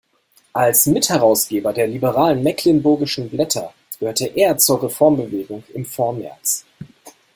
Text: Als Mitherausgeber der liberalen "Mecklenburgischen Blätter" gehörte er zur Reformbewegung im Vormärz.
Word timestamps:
Als 0.53 0.87
Mitherausgeber 0.87 1.73
der 1.73 1.85
liberalen 1.85 2.41
"Mecklenburgischen 2.41 3.29
Blätter" 3.29 3.71
gehörte 3.99 4.25
er 4.35 4.57
zur 4.57 4.81
Reformbewegung 4.81 5.63
im 5.75 5.85
Vormärz. 5.85 6.65